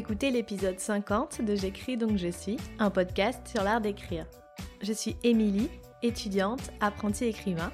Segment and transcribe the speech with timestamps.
[0.00, 4.24] écoutez l'épisode 50 de J'écris donc je suis, un podcast sur l'art d'écrire.
[4.80, 5.68] Je suis Émilie,
[6.02, 7.70] étudiante, apprentie écrivain.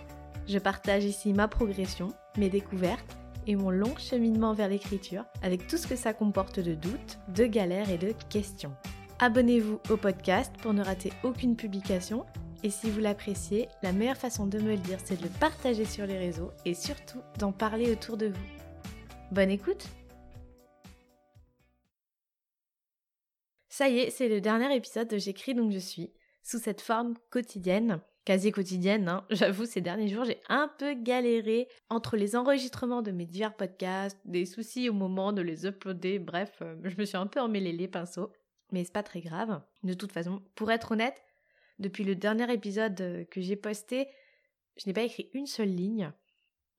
[0.48, 3.16] Je partage ici ma progression, mes découvertes
[3.46, 7.46] et mon long cheminement vers l'écriture avec tout ce que ça comporte de doutes, de
[7.46, 8.74] galères et de questions.
[9.20, 12.26] Abonnez-vous au podcast pour ne rater aucune publication
[12.64, 15.84] et si vous l'appréciez, la meilleure façon de me le dire, c'est de le partager
[15.84, 18.46] sur les réseaux et surtout d'en parler autour de vous.
[19.30, 19.86] Bonne écoute
[23.76, 26.10] Ça y est, c'est le dernier épisode de J'écris donc je suis,
[26.42, 29.26] sous cette forme quotidienne, quasi quotidienne, hein.
[29.30, 34.18] j'avoue ces derniers jours j'ai un peu galéré entre les enregistrements de mes divers podcasts,
[34.24, 37.70] des soucis au moment de les uploader, bref, euh, je me suis un peu emmêlé
[37.72, 38.32] les pinceaux,
[38.72, 39.60] mais c'est pas très grave.
[39.82, 41.22] De toute façon, pour être honnête,
[41.78, 44.08] depuis le dernier épisode euh, que j'ai posté,
[44.78, 46.14] je n'ai pas écrit une seule ligne.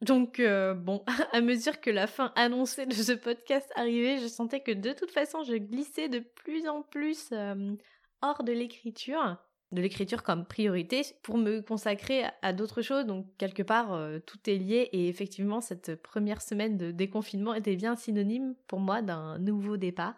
[0.01, 4.61] Donc euh, bon, à mesure que la fin annoncée de ce podcast arrivait, je sentais
[4.61, 7.75] que de toute façon je glissais de plus en plus euh,
[8.21, 9.37] hors de l'écriture,
[9.71, 13.05] de l'écriture comme priorité pour me consacrer à, d'autres choses.
[13.05, 17.95] Donc quelque part tout est lié et effectivement cette première semaine de déconfinement était bien
[17.95, 20.15] synonyme pour moi d'un nouveau départ.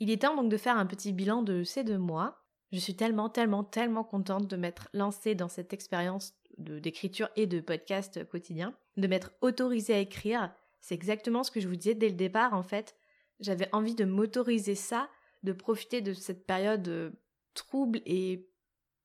[0.00, 2.42] Il est temps donc de faire un petit bilan de ces deux mois.
[2.72, 7.60] Je suis tellement, tellement, tellement contente de m'être lancée dans cette expérience d'écriture et de
[7.60, 10.52] podcast quotidien, de m'être autorisée à écrire.
[10.80, 12.96] C'est exactement ce que je vous disais dès le départ, en fait.
[13.40, 15.08] J'avais envie de m'autoriser ça,
[15.42, 17.10] de profiter de cette période euh,
[17.54, 18.48] trouble et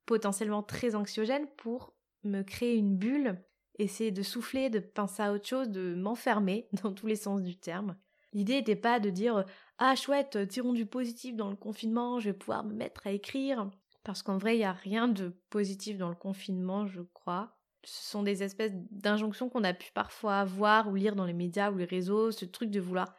[0.05, 1.93] potentiellement très anxiogène pour
[2.23, 3.41] me créer une bulle,
[3.79, 7.57] essayer de souffler, de penser à autre chose, de m'enfermer dans tous les sens du
[7.57, 7.95] terme.
[8.33, 9.45] L'idée n'était pas de dire
[9.77, 13.69] ah chouette, tirons du positif dans le confinement, je vais pouvoir me mettre à écrire.
[14.03, 17.57] Parce qu'en vrai, il n'y a rien de positif dans le confinement, je crois.
[17.85, 21.71] Ce sont des espèces d'injonctions qu'on a pu parfois voir ou lire dans les médias
[21.71, 23.15] ou les réseaux, ce truc de vouloir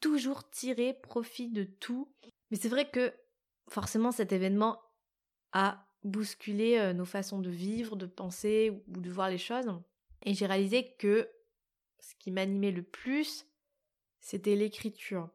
[0.00, 2.12] toujours tirer profit de tout.
[2.50, 3.12] Mais c'est vrai que
[3.68, 4.80] forcément cet événement
[5.52, 9.66] a bousculé euh, nos façons de vivre, de penser ou de voir les choses.
[10.22, 11.28] Et j'ai réalisé que
[12.00, 13.46] ce qui m'animait le plus,
[14.20, 15.30] c'était l'écriture.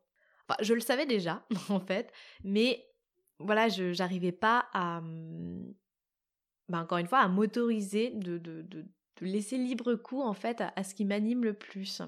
[0.61, 2.11] je le savais déjà, en fait,
[2.43, 2.85] mais
[3.39, 5.73] voilà, je n'arrivais pas à, mmh,
[6.69, 8.85] bah, encore une fois, à m'autoriser de, de, de,
[9.21, 12.01] laisser libre cours, en fait, à, ce qui m'anime le plus.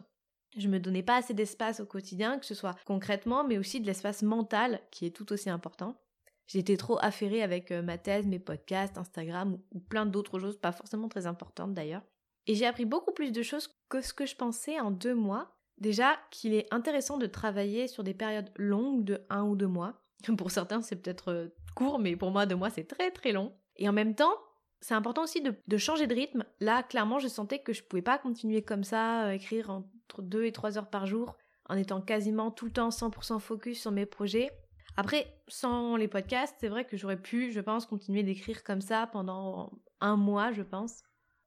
[0.57, 3.85] Je me donnais pas assez d'espace au quotidien, que ce soit concrètement, mais aussi de
[3.85, 5.99] l'espace mental, qui est tout aussi important.
[6.47, 10.72] J'étais trop affairée avec euh, ma thèse, mes podcasts, Instagram ou plein d'autres choses, pas
[10.72, 12.03] forcément très importantes d'ailleurs.
[12.47, 15.55] Et j'ai appris beaucoup plus de choses que ce que je pensais en deux mois,
[15.81, 19.95] Déjà qu'il est intéressant de travailler sur des périodes longues de un ou deux mois.
[20.38, 23.51] Pour certains, c'est peut-être euh, court, mais pour moi, deux mois, c'est très très long.
[23.78, 24.33] Et en même temps,
[24.81, 26.43] c'est important aussi de, changer de rythme.
[26.59, 30.45] Là, clairement, je sentais que je pouvais pas continuer comme ça, euh, écrire entre deux
[30.45, 31.37] et trois heures par jour,
[31.69, 34.49] en étant quasiment tout le temps 100% focus sur mes projets.
[34.97, 39.07] Après, sans les podcasts, c'est vrai que j'aurais pu, je pense, continuer d'écrire comme ça
[39.07, 39.71] pendant
[40.01, 41.03] un mois, je pense.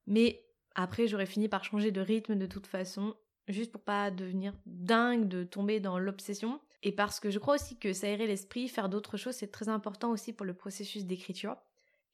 [0.06, 3.14] Mais après, j'aurais fini par changer de rythme de toute façon
[3.48, 6.60] juste pour pas devenir dingue, de tomber dans l'obsession.
[6.82, 10.10] Et parce que je crois aussi que s'aérer l'esprit, faire d'autres choses, c'est très important
[10.10, 11.56] aussi pour le processus d'écriture.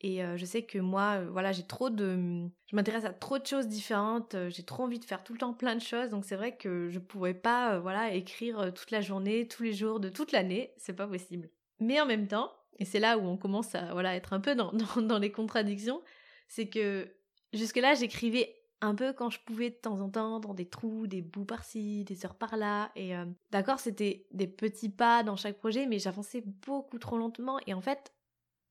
[0.02, 3.38] Et euh, je sais que moi, euh, voilà, j'ai trop de, je m'intéresse à trop
[3.38, 4.34] de choses différentes.
[4.34, 6.08] Euh, j'ai trop envie de faire tout le temps plein de choses.
[6.08, 10.00] Donc c'est vrai que je pourrais pas, voilà, écrire toute la journée, tous les jours
[10.00, 10.72] de toute l'année.
[10.78, 11.50] C'est pas possible.
[11.80, 14.54] Mais en même temps, et c'est là où on commence à, voilà, être un peu
[14.54, 16.00] dans, dans, dans les contradictions,
[16.48, 17.06] c'est que
[17.52, 21.06] jusque là, j'écrivais un peu quand je pouvais de temps en temps, dans des trous,
[21.06, 22.90] des bouts par-ci, des heures par-là.
[22.96, 23.12] Et
[23.50, 27.58] d'accord, c'était des petits pas dans chaque projet, mais j'avançais beaucoup trop lentement.
[27.66, 28.14] Et en fait,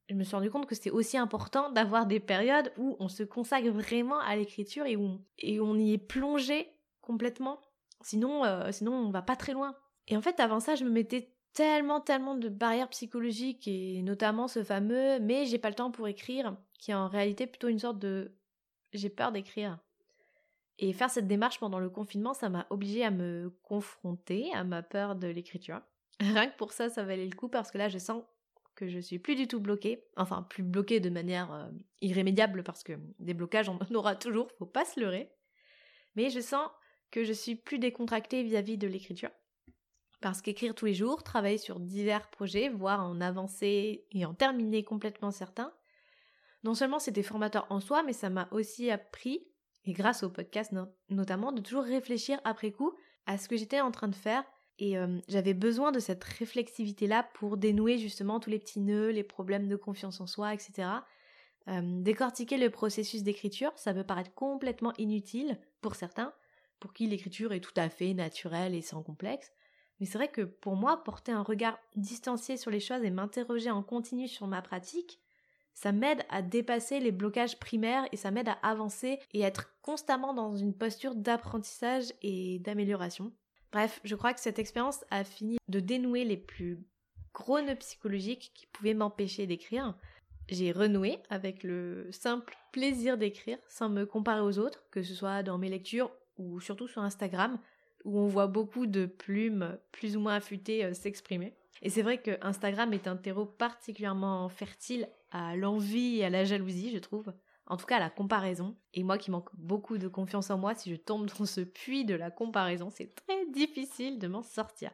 [0.10, 3.22] je me suis rendu compte que c'était aussi important d'avoir des périodes où on se
[3.22, 5.22] consacre vraiment à l'écriture et où on,
[5.62, 6.68] on y est plongé
[7.02, 7.62] complètement.
[8.02, 9.76] Sinon, euh, sinon, on va pas très loin.
[10.08, 14.48] Et en fait, avant ça, je me mettais tellement, tellement de barrières psychologiques et notamment
[14.48, 17.80] ce fameux mais j'ai pas le temps pour écrire, qui est en réalité plutôt une
[17.80, 18.32] sorte de
[18.94, 19.78] j'ai peur d'écrire.
[20.80, 24.82] Et faire cette démarche pendant le confinement, ça m'a obligée à me confronter à ma
[24.82, 25.82] peur de l'écriture.
[26.20, 28.24] Rien que pour ça, ça valait le coup parce que là, je sens
[28.80, 30.06] que je suis plus du tout bloquée.
[30.16, 31.68] Enfin, plus bloquée de manière euh,
[32.02, 35.30] irrémédiable parce que des blocages, on en aura toujours, faut pas se leurrer.
[36.16, 36.70] Mais je sens
[37.12, 39.32] que je suis plus décontractée vis-à-vis de l'écriture.
[40.22, 44.84] Parce qu'écrire tous les jours, travailler sur divers projets, voire en avancer et en terminer
[44.84, 45.74] complètement certains,
[46.64, 49.46] non seulement c'était formateur en soi, mais ça m'a aussi appris
[49.86, 50.74] et grâce au podcast
[51.10, 52.94] notamment, de toujours réfléchir après coup
[53.26, 54.44] à ce que j'étais en train de faire.
[54.80, 59.24] Et euh, j'avais besoin de cette réflexivité-là pour dénouer justement tous les petits nœuds, les
[59.24, 60.88] problèmes de confiance en soi, etc.
[61.68, 66.34] Euh, décortiquer le processus d'écriture, ça peut paraître complètement inutile pour certains,
[66.80, 69.52] pour qui l'écriture est tout à fait naturelle et sans complexe.
[70.00, 73.70] Mais c'est vrai que pour moi, porter un regard distancié sur les choses et m'interroger
[73.70, 75.20] en continu sur ma pratique,
[75.74, 80.34] ça m'aide à dépasser les blocages primaires et ça m'aide à avancer et être constamment
[80.34, 83.34] dans une posture d'apprentissage et d'amélioration.
[83.72, 86.80] Bref, je crois que cette expérience a fini de dénouer les plus
[87.34, 89.96] gros nœuds psychologiques qui pouvaient m'empêcher d'écrire.
[90.50, 95.44] J'ai renoué avec le simple plaisir d'écrire sans me comparer aux autres, que ce soit
[95.44, 97.60] dans mes lectures ou surtout sur Instagram,
[98.06, 101.54] où on voit beaucoup de plumes plus ou moins affûtées euh, s'exprimer.
[101.82, 106.44] Et c'est vrai que Instagram est un terreau particulièrement fertile à l'envie et à la
[106.44, 107.32] jalousie, je trouve.
[107.70, 108.76] En tout cas, la comparaison.
[108.94, 112.04] Et moi qui manque beaucoup de confiance en moi, si je tombe dans ce puits
[112.04, 114.92] de la comparaison, c'est très difficile de m'en sortir.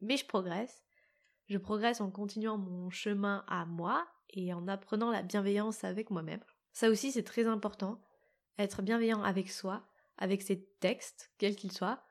[0.00, 0.82] Mais je progresse.
[1.48, 6.42] Je progresse en continuant mon chemin à moi et en apprenant la bienveillance avec moi-même.
[6.72, 8.00] Ça aussi, c'est très important.
[8.58, 9.84] Être bienveillant avec soi,
[10.18, 12.02] avec ses textes, quels qu'ils soient,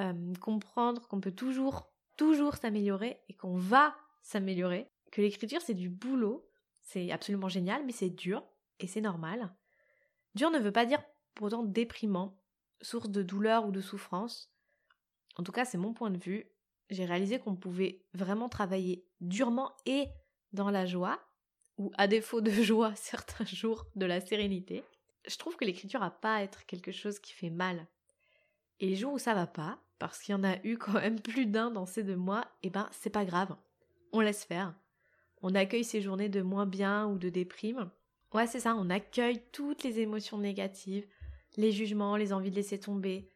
[0.00, 5.88] euh, comprendre qu'on peut toujours, toujours s'améliorer et qu'on va s'améliorer, que l'écriture c'est du
[5.88, 6.48] boulot,
[6.80, 8.42] c'est absolument génial, mais c'est dur
[8.82, 9.54] et c'est normal.
[10.34, 11.02] Dur ne veut pas dire
[11.34, 12.38] pourtant déprimant,
[12.80, 14.52] source de douleur ou de souffrance.
[15.36, 16.46] En tout cas, c'est mon point de vue.
[16.90, 20.08] J'ai réalisé qu'on pouvait vraiment travailler durement et
[20.52, 21.20] dans la joie,
[21.78, 24.84] ou à défaut de joie, certains jours de la sérénité.
[25.26, 27.86] Je trouve que l'écriture a pas à être quelque chose qui fait mal.
[28.80, 31.20] Et les jours où ça va pas, parce qu'il y en a eu quand même
[31.20, 33.56] plus d'un dans ces deux mois, eh ben c'est pas grave.
[34.12, 34.74] On laisse faire.
[35.42, 37.90] On accueille ces journées de moins bien ou de déprime.
[38.34, 41.06] Ouais, c'est ça, on accueille toutes les émotions négatives,
[41.56, 43.28] les jugements, les envies de laisser tomber,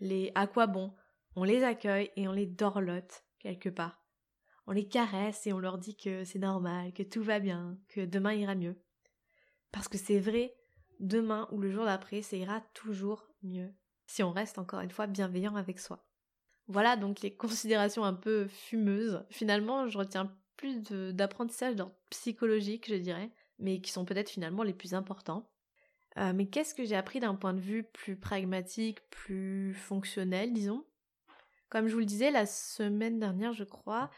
[0.00, 0.92] les à quoi bon?
[1.34, 4.00] On les accueille et on les dorlote quelque part.
[4.66, 8.02] On les caresse et on leur dit que c'est normal, que tout va bien, que
[8.02, 8.76] demain ira mieux.
[9.72, 10.54] Parce que c'est vrai,
[11.00, 13.74] demain ou le jour d'après, ça ira toujours mieux
[14.06, 16.06] si on reste encore une fois bienveillant avec soi.
[16.68, 19.24] Voilà donc les considérations un peu fumeuses.
[19.30, 20.80] Finalement, je retiens plus
[21.12, 21.76] d'apprentissage
[22.10, 25.50] psychologique, je dirais, mais qui sont peut-être finalement les plus importants.
[26.16, 30.84] Euh, mais qu'est-ce que j'ai appris d'un point de vue plus pragmatique, plus fonctionnel, disons?
[31.68, 34.10] Comme je vous le disais la semaine dernière, je crois,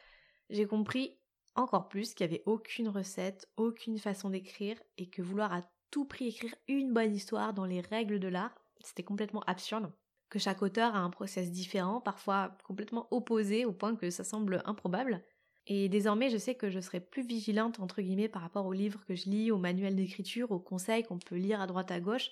[0.50, 1.18] j'ai compris
[1.54, 6.04] encore plus qu'il n'y avait aucune recette, aucune façon d'écrire, et que vouloir à tout
[6.04, 9.90] prix écrire une bonne histoire dans les règles de l'art, c'était complètement absurde,
[10.28, 14.62] que chaque auteur a un process différent, parfois complètement opposé au point que ça semble
[14.66, 15.24] improbable.
[15.66, 19.04] Et désormais, je sais que je serai plus vigilante, entre guillemets, par rapport aux livres
[19.04, 22.30] que je lis, aux manuels d'écriture, aux conseils qu'on peut lire à droite à gauche.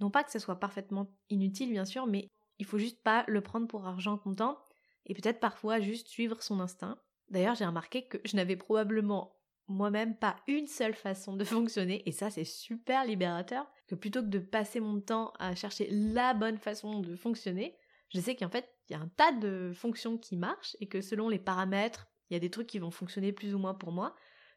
[0.00, 2.28] Non pas que ce soit parfaitement inutile, bien sûr, mais
[2.58, 4.58] il faut juste pas le prendre pour argent comptant,
[5.06, 6.98] et peut-être parfois juste suivre son instinct.
[7.28, 9.36] D'ailleurs, j'ai remarqué que je n'avais probablement
[9.68, 14.28] moi-même pas une seule façon de fonctionner, et ça c'est super libérateur, que plutôt que
[14.28, 17.76] de passer mon temps à chercher la bonne façon de fonctionner,
[18.08, 21.00] je sais qu'en fait il y a un tas de fonctions qui marchent, et que
[21.00, 23.92] selon les paramètres, il y a des trucs qui vont fonctionner plus ou moins pour
[23.92, 24.16] moi,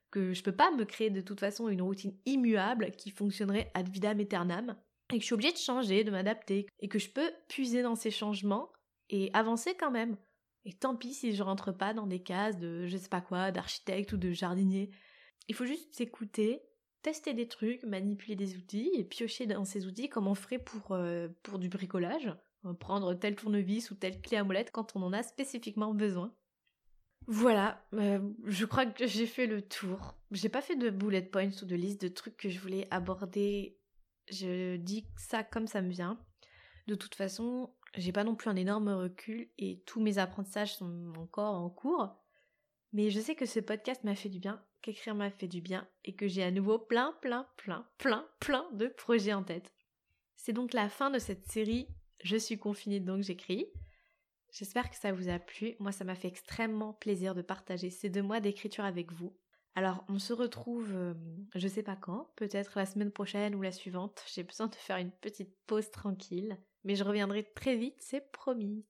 [0.09, 3.89] que je peux pas me créer de toute façon une routine immuable qui fonctionnerait ad
[3.89, 4.77] vitam aeternam,
[5.11, 7.95] et que je suis obligée de changer, de m'adapter, et que je peux puiser dans
[7.95, 8.71] ces changements
[9.09, 10.15] et avancer quand même.
[10.63, 13.51] Et tant pis si je rentre pas dans des cases de je sais pas quoi,
[13.51, 14.89] d'architecte ou de jardinier.
[15.49, 16.61] Il faut juste s'écouter,
[17.01, 20.93] tester des trucs, manipuler des outils et piocher dans ces outils comme on ferait pour,
[20.93, 22.33] euh, pour du bricolage.
[22.65, 26.33] Euh, prendre tel tournevis ou telle clé à molette quand on en a spécifiquement besoin.
[27.27, 30.15] Voilà, euh, je crois que j'ai fait le tour.
[30.31, 33.77] J'ai pas fait de bullet points ou de liste de trucs que je voulais aborder.
[34.29, 36.19] Je dis ça comme ça me vient.
[36.87, 41.13] De toute façon, j'ai pas non plus un énorme recul et tous mes apprentissages sont
[41.17, 42.15] encore en cours.
[42.93, 45.87] Mais je sais que ce podcast m'a fait du bien, qu'écrire m'a fait du bien
[46.03, 49.73] et que j'ai à nouveau plein, plein, plein, plein, plein de projets en tête.
[50.37, 51.87] C'est donc la fin de cette série
[52.23, 53.67] Je suis confinée donc j'écris.
[54.57, 55.75] J'espère que ça vous a plu.
[55.79, 59.35] Moi, ça m'a fait extrêmement plaisir de partager ces deux mois d'écriture avec vous.
[59.75, 61.13] Alors, on se retrouve, euh,
[61.53, 64.23] je sais pas quand, peut-être la semaine prochaine ou la suivante.
[64.33, 68.85] J'ai besoin de faire une petite pause tranquille mais je reviendrai très vite, c'est promis.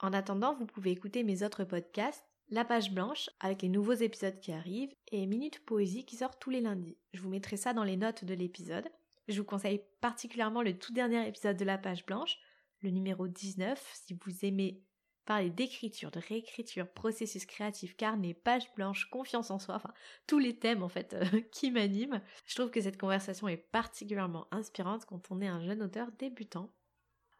[0.00, 4.40] En attendant, vous pouvez écouter mes autres podcasts, La page blanche avec les nouveaux épisodes
[4.40, 6.96] qui arrivent et Minute Poésie qui sort tous les lundis.
[7.12, 8.88] Je vous mettrai ça dans les notes de l'épisode.
[9.28, 12.38] Je vous conseille particulièrement le tout dernier épisode de La page blanche,
[12.80, 14.82] le numéro 19, si vous aimez
[15.28, 19.92] parler d'écriture, de réécriture, processus créatif, carnet, page blanche, confiance en soi, enfin
[20.26, 22.22] tous les thèmes en fait euh, qui m'animent.
[22.46, 26.72] Je trouve que cette conversation est particulièrement inspirante quand on est un jeune auteur débutant.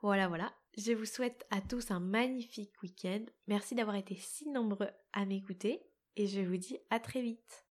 [0.03, 0.53] Voilà, voilà.
[0.77, 3.25] Je vous souhaite à tous un magnifique week-end.
[3.47, 5.81] Merci d'avoir été si nombreux à m'écouter
[6.17, 7.68] et je vous dis à très vite.